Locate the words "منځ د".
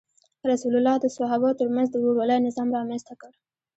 1.75-1.95